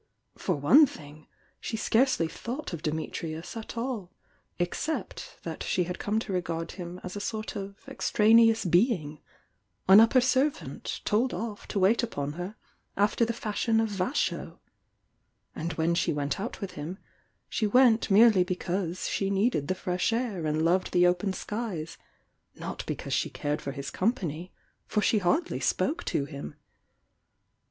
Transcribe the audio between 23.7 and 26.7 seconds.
his company, for she hardly spoke to him.